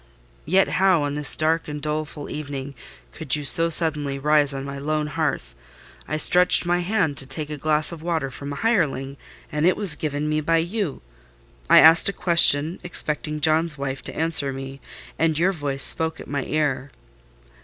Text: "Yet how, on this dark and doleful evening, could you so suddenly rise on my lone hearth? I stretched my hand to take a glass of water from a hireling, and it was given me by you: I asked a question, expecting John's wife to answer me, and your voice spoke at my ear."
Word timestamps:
"Yet 0.47 0.67
how, 0.81 1.03
on 1.03 1.13
this 1.13 1.35
dark 1.35 1.67
and 1.67 1.79
doleful 1.79 2.27
evening, 2.27 2.73
could 3.13 3.35
you 3.35 3.43
so 3.43 3.69
suddenly 3.69 4.17
rise 4.17 4.51
on 4.51 4.65
my 4.65 4.79
lone 4.79 5.05
hearth? 5.05 5.53
I 6.07 6.17
stretched 6.17 6.65
my 6.65 6.79
hand 6.79 7.17
to 7.17 7.27
take 7.27 7.51
a 7.51 7.57
glass 7.57 7.91
of 7.91 8.01
water 8.01 8.31
from 8.31 8.51
a 8.51 8.55
hireling, 8.55 9.15
and 9.51 9.63
it 9.63 9.77
was 9.77 9.95
given 9.95 10.27
me 10.27 10.41
by 10.41 10.57
you: 10.57 11.03
I 11.69 11.77
asked 11.81 12.09
a 12.09 12.13
question, 12.13 12.79
expecting 12.83 13.41
John's 13.41 13.77
wife 13.77 14.01
to 14.05 14.15
answer 14.15 14.51
me, 14.51 14.81
and 15.19 15.37
your 15.37 15.51
voice 15.51 15.83
spoke 15.83 16.19
at 16.19 16.25
my 16.27 16.45
ear." 16.45 16.89